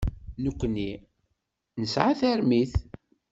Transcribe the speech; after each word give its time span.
Nekkni 0.43 0.91
nesɛa 1.81 2.13
tarmit. 2.19 2.73